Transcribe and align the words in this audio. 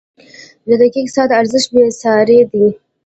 •د 0.67 0.69
دقیق 0.81 1.07
ساعت 1.15 1.31
ارزښت 1.39 1.69
بېساری 1.75 2.39
دی. 2.51 2.67